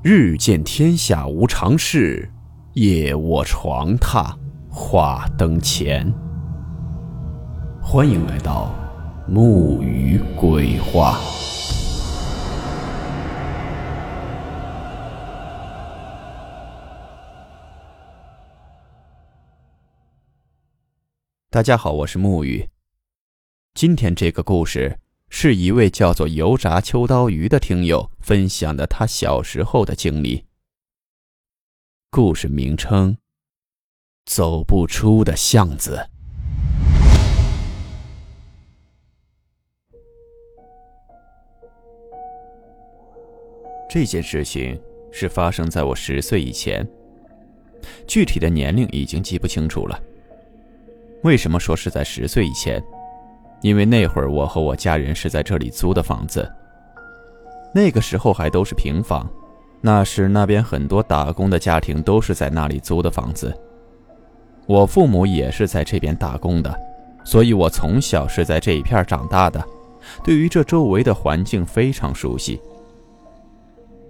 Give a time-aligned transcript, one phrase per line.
[0.00, 2.30] 日见天下无常事，
[2.74, 4.32] 夜卧床榻
[4.70, 6.08] 话灯前。
[7.82, 8.72] 欢迎来到
[9.26, 11.18] 木鱼鬼话。
[21.50, 22.68] 大家好，我是木鱼。
[23.74, 25.00] 今天这个故事。
[25.30, 30.44] 是一位叫做油炸秋刀鱼的听友分享的他小时候的经历。
[32.10, 33.16] 故事名称：
[34.26, 36.06] 走不出的巷子。
[43.88, 44.78] 这件事情
[45.10, 46.86] 是发生在我十岁以前，
[48.06, 49.98] 具体的年龄已经记不清楚了。
[51.22, 52.78] 为什么说是在十岁以前？
[53.62, 56.46] 因为那会儿我和我家人是在这里租的房子，
[57.74, 59.28] 那个时候还都是平房，
[59.80, 63.56] 那时那边很多打工的家庭都是在那里租的房子。
[64.66, 66.74] 我父母也是在这边打工的，
[67.24, 69.64] 所以我从小是在这一片长大的，
[70.24, 72.60] 对于这周围的环境非常熟悉。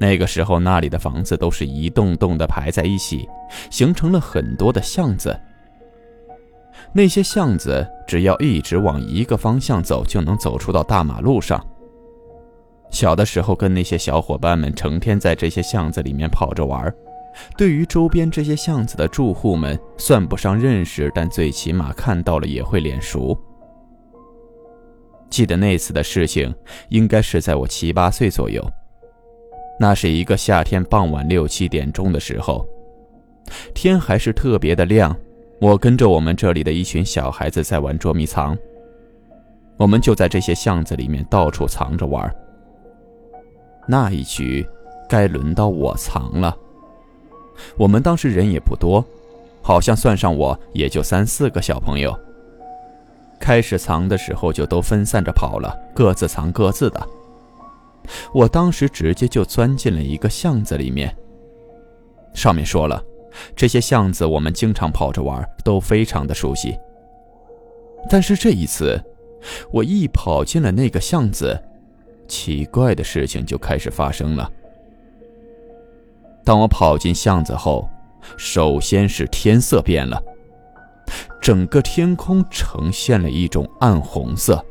[0.01, 3.29] 那个时候那里的房子都是一栋栋的排在一起，
[3.71, 5.39] 形成了很多的巷子。
[6.93, 11.61] 那些巷子，只要一直往一个方向走，就能走出到大马路上。
[12.91, 16.93] 小的时候，跟那些小伙伴们成天在这些巷子里面跑着玩
[17.57, 23.39] 对于周边这些巷子的住户们，算不上认识，但最起码看到了也会脸熟。
[25.31, 26.53] 记得那次的事情，
[26.89, 28.65] 应该是在我七八岁左右。
[29.79, 32.67] 那是一个夏天傍晚六七点钟的时候，
[33.75, 35.15] 天还是特别的亮。
[35.61, 38.57] 我跟着我们这里的一群小孩子在玩捉迷藏，
[39.77, 42.35] 我们就在这些巷子里面到处藏着玩。
[43.89, 44.69] 那一局，
[45.09, 46.57] 该轮到我藏了。
[47.77, 49.05] 我们当时人也不多，
[49.63, 52.17] 好像算上我也就三四个小朋友。
[53.41, 57.09] 开始藏的时候就都分散着跑了，各自藏各自的。
[58.33, 61.17] 我当时直接就钻进了一个巷子里面。
[62.35, 63.03] 上面说了。
[63.55, 66.77] 这些巷子我们经常跑着玩，都非常的熟悉。
[68.09, 69.01] 但是这一次，
[69.71, 71.57] 我一跑进了那个巷子，
[72.29, 74.49] 奇怪的事情就开始发生了。
[76.45, 77.89] 当我跑进巷子后，
[78.37, 80.23] 首先是天色变了，
[81.41, 84.65] 整个天空呈现了一种暗红色，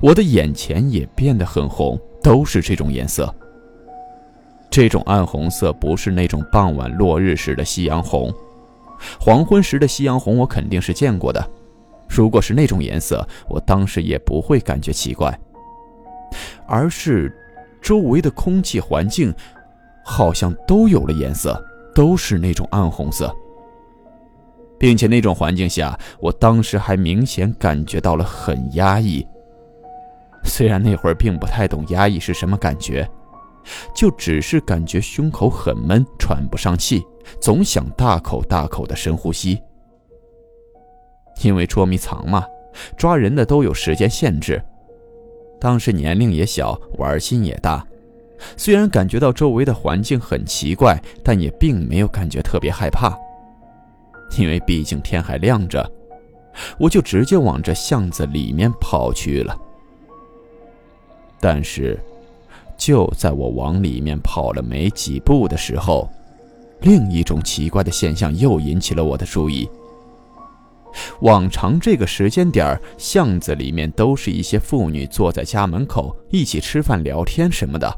[0.00, 3.32] 我的眼前也变得很红，都是这种颜色。
[4.70, 8.32] 这种暗红色不是那种傍晚落日时的夕阳红，
[9.20, 11.50] 黄昏时的夕阳红我肯定是见过的。
[12.08, 15.38] 如果是那种颜色，我当时也不会感觉奇怪。
[16.72, 17.30] 而是
[17.82, 19.32] 周围的空气环境
[20.02, 21.62] 好像都有了颜色，
[21.94, 23.30] 都是那种暗红色，
[24.78, 29.26] 并且那种环境下，我当时还明显感觉到了很压抑。
[30.44, 33.06] 虽然那会儿并不太懂压抑是什么感觉。
[33.94, 37.00] 就只是感觉胸口很闷，喘不上气，
[37.40, 39.56] 总想大口大口的深呼吸。
[41.42, 42.44] 因为捉迷藏嘛，
[42.96, 44.60] 抓人的都有时间限制。
[45.62, 47.86] 当时年龄也小，玩心也大，
[48.56, 53.16] 虽然感觉到周围的环境很奇怪，但也并没有感觉特别害怕。
[54.36, 55.88] 因为毕竟天还亮着，
[56.80, 59.56] 我就直接往这巷子里面跑去了。
[61.40, 61.96] 但是。
[62.78, 66.10] 就在我往里面跑了没几步的时候，
[66.80, 69.68] 另一种奇怪的现象又引起了我的注意。
[71.20, 77.92] 往常这个时间点巷子里面都是一些妇女坐在家门口一起吃饭聊天什么的，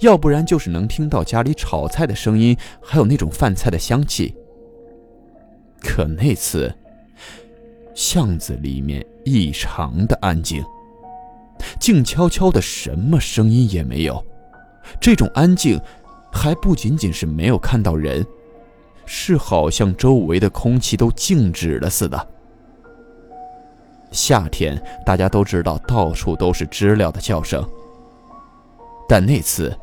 [0.00, 4.34] 要不然就是能听到家里炒菜的声音，还有那种饭菜的香气。
[5.80, 6.72] 可那次，
[7.94, 10.64] 巷子里面异常的安静。
[11.78, 14.24] 静悄悄的，什么声音也没有。
[15.00, 15.80] 这种安静，
[16.32, 18.24] 还不仅仅是没有看到人，
[19.06, 22.28] 是好像周围的空气都静止了似的。
[24.10, 27.66] 夏天大家都知道，到处都是知了的叫声，
[29.08, 29.74] 但那次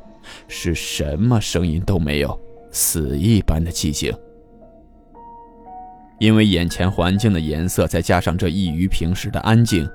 [0.48, 2.40] 是什么声音都没有，
[2.72, 4.14] 死一般的寂静。
[6.20, 9.90] 因为眼前环境的颜色，再加上这异于平时的安静。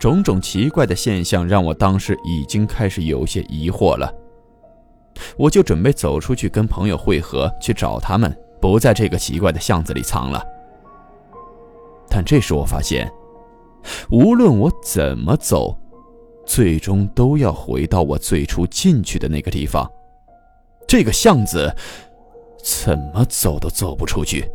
[0.00, 4.12] 种种奇怪的现象让我当时已经开始有些疑惑了，
[5.36, 10.44] 我就准备走出去跟朋友会合，去找他们，不在这个奇怪的巷子里藏了。
[12.08, 13.10] 但这时我发现，
[14.10, 15.76] 无论我怎么走，
[16.44, 19.90] 最终都要回到我最初进去的那个地方，
[20.86, 21.74] 这个巷子
[22.62, 24.50] 怎么走都走不出去。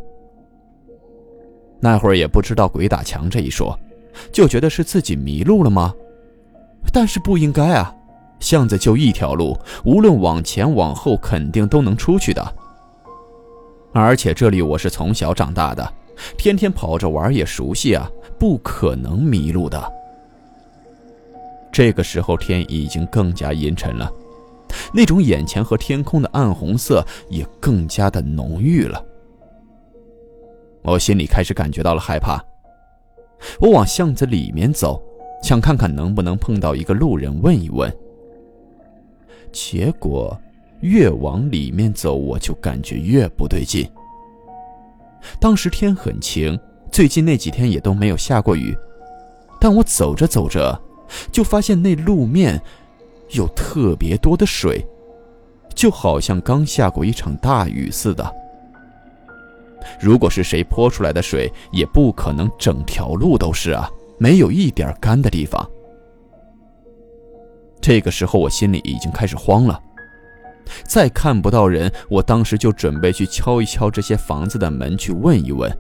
[1.80, 3.78] 那会儿也不知道鬼打墙这一说，
[4.31, 5.94] 就觉得是自己迷路了吗？
[6.94, 7.94] 但是不应该啊，
[8.40, 12.56] 巷子就一条路，无论往前往后，肯定都能出去的。
[13.98, 15.94] 而且这里我是从小长大的，
[16.38, 19.92] 天天跑着玩也熟悉啊，不可能迷路的。
[21.72, 24.12] 这个时候天已经更加阴沉了，
[24.94, 29.02] 那种眼前和天空的暗红色也更加的浓郁了。
[30.82, 32.44] 我心里开始感觉到了害怕，
[33.62, 35.02] 我往巷子里面走。
[35.42, 37.90] 想看看能不能碰到一个路人问一问。
[39.54, 40.38] 结果
[40.86, 43.90] 越往里面走，我就感觉越不对劲。
[45.40, 46.58] 当时天很晴，
[46.92, 48.78] 最近那几天也都没有下过雨，
[49.60, 50.80] 但我走着走着，
[51.32, 52.62] 就发现那路面
[53.32, 54.86] 有特别多的水，
[55.74, 58.36] 就好像刚下过一场大雨似的。
[60.00, 63.90] 如果是谁泼出来的水，也不可能整条路都是啊。
[64.18, 65.68] 没有一点干的地方。
[67.82, 69.82] 这个时候，我心里已经开始慌了。
[70.86, 75.72] 再看不到人，我当时就准备去敲一敲这些房子的门，去问一问。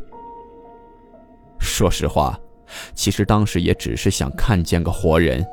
[1.59, 2.39] 说实话，
[2.93, 5.45] 其实当时也只是想看见个活人，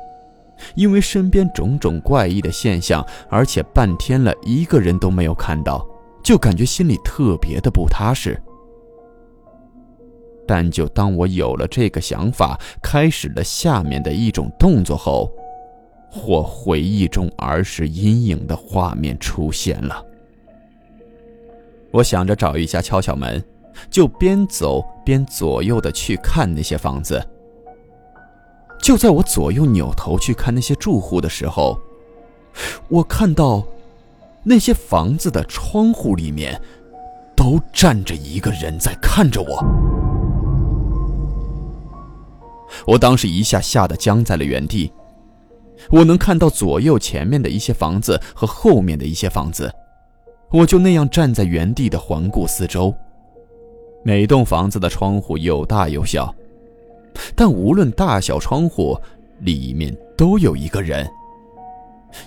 [0.75, 5.87] 因为身边种种怪异的现象，而且半天了一个人都没有看到，
[6.23, 8.39] 就感觉心里特别的不踏实。
[10.45, 15.31] 但就当我有了这个想法，开始了下面的一种动作后，
[16.13, 20.05] 或回忆中儿时阴影的画面出现了。
[21.89, 23.43] 我想着找一家敲敲门，
[23.89, 27.19] 就边走边左右的去看那些房子。
[28.79, 31.79] 就在我左右扭头去看那些住户的时候，
[32.89, 33.65] 我看到
[34.43, 36.61] 那些房子的窗户里面
[37.35, 39.65] 都站着一个人在看着我。
[42.85, 44.91] 我当时一下吓得僵在了原地，
[45.89, 49.71] 我能看到左右前面的一些房子和后面的一些房子，
[50.51, 52.93] 我就那样站在原地的环顾四周。
[54.03, 56.33] 每栋房子的窗户有大有小，
[57.35, 58.97] 但无论大小窗户，
[59.39, 61.09] 里面都有一个人，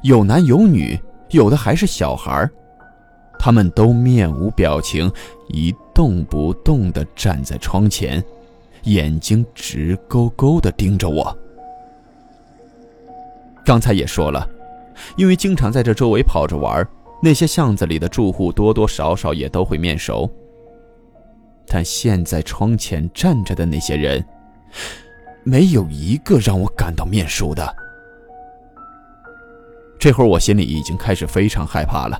[0.03, 0.99] 有男有女，
[1.31, 2.49] 有的还是小孩
[3.39, 5.13] 他们都面无表情，
[5.49, 8.23] 一动不动地站在窗前。
[8.85, 11.37] 眼睛直勾勾地盯着我。
[13.67, 14.49] 刚才也说了，
[15.17, 16.87] 因为经常在这周围跑着玩，
[17.21, 20.31] 那些巷子里的住户多多少少也都会面熟。
[21.67, 24.25] 但现在窗前站着的那些人，
[25.43, 27.75] 没有一个让我感到面熟的。
[29.99, 32.17] 这会儿我心里已经开始非常害怕了。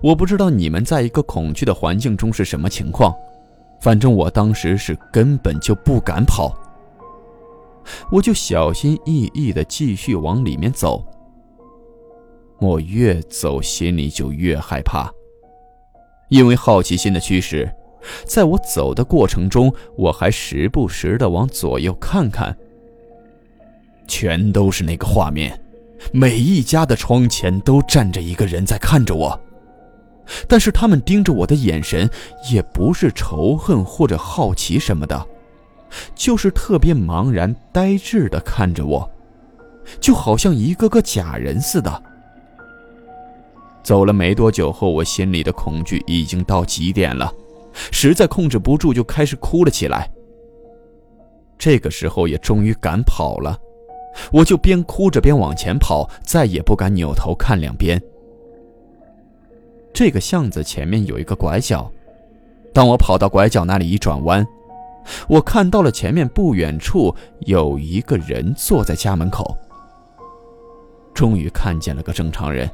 [0.00, 3.14] 我不知道你们在一个恐惧的环境中是什么情况。
[3.82, 6.56] 反正我当时是根本就不敢跑，
[8.10, 11.04] 我就小心翼翼地继续往里面走。
[12.60, 15.10] 我越走心里就越害怕，
[16.28, 17.70] 因为好奇心的驱使，
[18.24, 22.56] 在我走的过程中，我还时不时地往左右看看。
[24.06, 25.58] 全都是那个画面，
[26.12, 29.38] 每一家的窗前都站着一个人在看着我。
[30.48, 32.08] 但是他们盯着我的眼神，
[32.50, 35.26] 也不是仇恨或者好奇什么的，
[36.14, 39.10] 就是特别茫然呆滞的看着我，
[40.00, 42.02] 就好像一个个假人似的。
[43.82, 47.32] 走了没多久后，我心里的恐惧已经到极点了，
[47.92, 50.10] 实在控制不住，就开始哭了起来。
[51.58, 53.58] 这个时候也终于敢跑了，
[54.32, 58.00] 我就边哭着边往前跑，再也不敢扭头看两边。
[59.92, 61.88] 这个巷子前面有一个拐角，
[62.72, 64.44] 当我跑到拐角那里一转弯，
[65.28, 69.56] 我看到了前面不远处有一个人坐在家门口。
[71.12, 72.68] 终于看见了个正常人，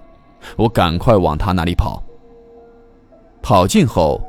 [0.56, 2.02] 我赶快往他那里跑。
[3.42, 4.20] 跑近后，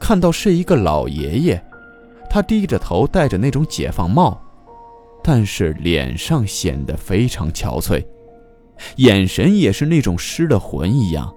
[0.00, 1.62] 看到是一个老爷爷，
[2.30, 4.40] 他低着头戴着那种解放帽，
[5.22, 8.04] 但是脸上显得非常憔悴，
[8.96, 11.34] 眼神也是那种失了魂一样。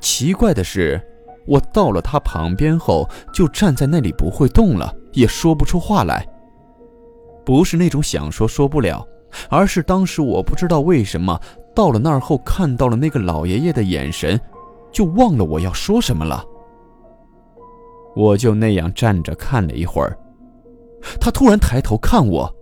[0.00, 1.00] 奇怪的是，
[1.46, 6.26] 我到了他旁边后，就站在那里不会动了，也说不出话来。
[7.44, 9.06] 不是那种想说说不了，
[9.48, 11.40] 而是当时我不知道为什么
[11.74, 14.40] 到了那儿后，看到了那个老爷爷的眼神，
[14.90, 16.44] 就忘了我要说什么了。
[18.16, 20.18] 我就那样站着看了一会儿，
[21.20, 22.52] 他突然抬头看我，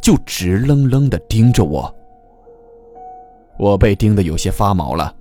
[0.00, 1.92] 就直愣愣地盯着我。
[3.58, 5.12] 我被盯得有些发毛了。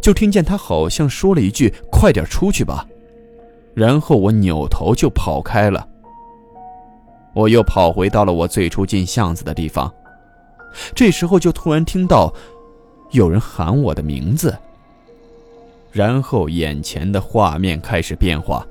[0.00, 2.86] 就听见他好像说了一句：“快点出去吧。”
[3.74, 5.86] 然后我扭头就跑开了。
[7.32, 9.92] 我又跑回到了我最初进巷子的地方，
[10.94, 12.32] 这时候就突然听到
[13.12, 14.56] 有人喊我的名字。
[15.92, 18.66] 然后眼前的画面开始变化，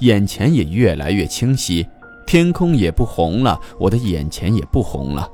[0.00, 1.86] 眼前也越来越清晰，
[2.26, 5.28] 天空也不红了，我的眼前也不红了。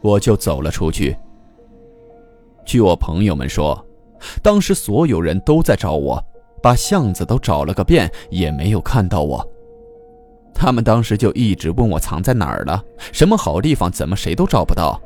[0.00, 1.16] 我就走了出去。
[2.64, 3.82] 据我朋友们说，
[4.42, 6.22] 当时所有人都在找我，
[6.62, 9.46] 把巷子都找了个遍，也没有看到我。
[10.54, 12.82] 他们当时就一直问我藏在哪儿了，
[13.12, 15.00] 什么好地方，怎么谁都找不到。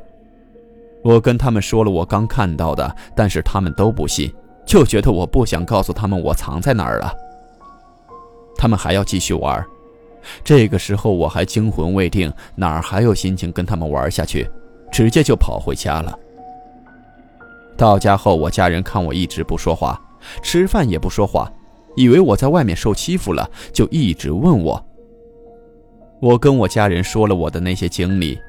[1.03, 4.33] 我跟他们说了我刚看到的，但是他们都不信，
[4.65, 7.13] 就觉得我不想告诉他们我藏在哪儿了。
[8.55, 9.63] 他们还要继续玩，
[10.43, 14.49] 这个时候我还惊魂未定，哪儿还有心情跟他们玩下去，
[14.91, 16.17] 直接就跑回家了。
[17.77, 19.99] 到家后，我家人看我一直不说话，
[20.41, 21.51] 吃饭也不说话，
[21.95, 24.83] 以为我在外面受欺负了，就一直问我。
[26.21, 28.39] 我跟我家人说了我的那些经历，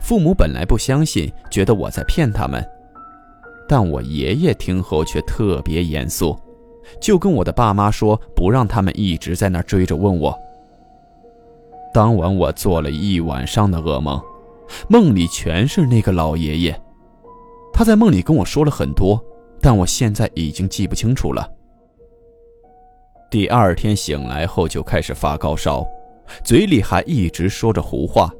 [0.00, 2.64] 父母本来不相信，觉得我在骗他们，
[3.68, 6.38] 但我爷爷听后却特别严肃，
[7.00, 10.34] 就跟我的爸妈说，不让他们一直在那追着问我。
[11.92, 14.18] 当晚我做了一晚上的噩梦，
[14.88, 16.80] 梦里全是那个老爷爷。
[17.82, 19.20] 他在梦里跟我说了很多，
[19.60, 21.50] 但我现在已经记不清楚了。
[23.28, 25.84] 第二天醒来后就开始发高烧，
[26.44, 28.32] 嘴里还一直说着胡话，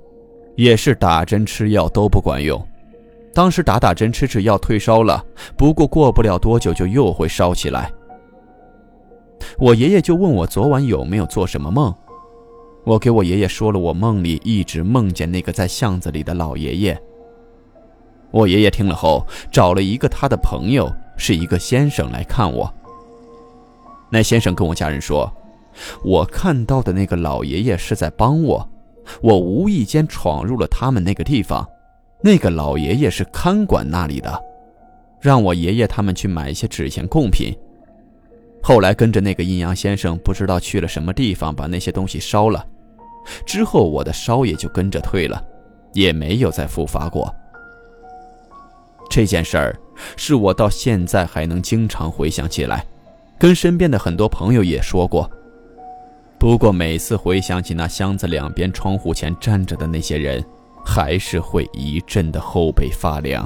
[0.54, 2.64] 也是打针吃药都不管用。
[3.34, 5.20] 当时打打针吃吃药退烧了，
[5.56, 7.90] 不过过不了多久就又会烧起来。
[9.58, 11.92] 我爷爷就问我昨晚有没有做什么梦，
[12.84, 17.02] 我给我爷爷说了我梦里一直梦见那个在巷子里的老爷爷。
[18.32, 22.72] 我爷爷听了后，找了一个他的朋友，是一个先生来看我。
[24.10, 25.30] 那先生跟我家人说，
[26.02, 28.68] 我看到的那个老爷爷是在帮我，
[29.20, 31.66] 我无意间闯入了他们那个地方，
[32.22, 34.42] 那个老爷爷是看管那里的，
[35.20, 37.54] 让我爷爷他们去买一些纸钱贡品。
[38.62, 42.64] 后来跟着那个阴阳先生，不知道去了什么地方，把那些东西烧了，
[43.44, 45.42] 之后我的烧也就跟着退了，
[45.92, 47.34] 也没有再复发过。
[49.12, 49.78] 这件事儿
[50.16, 52.86] 是我到现在还能经常回想起来，
[53.38, 55.30] 跟身边的很多朋友也说过。
[56.38, 60.42] 不过每次回想起那箱子两边窗户前站着的那些人，
[60.82, 63.44] 还是会一阵的后背发凉。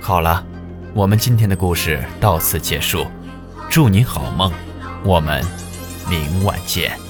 [0.00, 0.46] 好了，
[0.94, 3.04] 我们今天的故事到此结束，
[3.68, 4.52] 祝你好梦，
[5.04, 5.42] 我们
[6.08, 7.03] 明晚见。